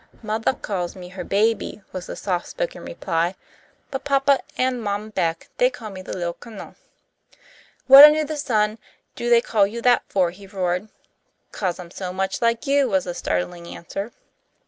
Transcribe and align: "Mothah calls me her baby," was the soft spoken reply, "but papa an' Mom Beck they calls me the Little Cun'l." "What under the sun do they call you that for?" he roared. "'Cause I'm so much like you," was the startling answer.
"Mothah 0.23 0.55
calls 0.55 0.95
me 0.95 1.09
her 1.09 1.23
baby," 1.23 1.83
was 1.91 2.07
the 2.07 2.15
soft 2.15 2.47
spoken 2.47 2.83
reply, 2.83 3.35
"but 3.91 4.03
papa 4.03 4.39
an' 4.57 4.81
Mom 4.81 5.11
Beck 5.11 5.49
they 5.59 5.69
calls 5.69 5.93
me 5.93 6.01
the 6.01 6.17
Little 6.17 6.33
Cun'l." 6.33 6.73
"What 7.85 8.03
under 8.05 8.23
the 8.23 8.35
sun 8.37 8.79
do 9.15 9.29
they 9.29 9.41
call 9.41 9.67
you 9.67 9.79
that 9.83 10.01
for?" 10.09 10.31
he 10.31 10.47
roared. 10.47 10.89
"'Cause 11.51 11.77
I'm 11.77 11.91
so 11.91 12.11
much 12.11 12.41
like 12.41 12.65
you," 12.65 12.89
was 12.89 13.03
the 13.03 13.13
startling 13.13 13.67
answer. 13.67 14.11